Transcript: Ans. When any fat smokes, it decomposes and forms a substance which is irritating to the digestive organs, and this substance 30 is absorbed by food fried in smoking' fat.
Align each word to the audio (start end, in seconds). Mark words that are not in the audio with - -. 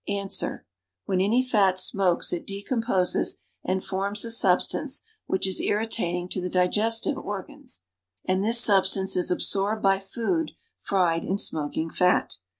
Ans. 0.07 0.43
When 1.05 1.21
any 1.21 1.45
fat 1.47 1.77
smokes, 1.77 2.33
it 2.33 2.47
decomposes 2.47 3.37
and 3.63 3.83
forms 3.85 4.25
a 4.25 4.31
substance 4.31 5.03
which 5.27 5.45
is 5.47 5.61
irritating 5.61 6.27
to 6.29 6.41
the 6.41 6.49
digestive 6.49 7.19
organs, 7.19 7.83
and 8.25 8.43
this 8.43 8.59
substance 8.59 9.13
30 9.13 9.19
is 9.19 9.29
absorbed 9.29 9.83
by 9.83 9.99
food 9.99 10.53
fried 10.79 11.23
in 11.23 11.37
smoking' 11.37 11.91
fat. 11.91 12.37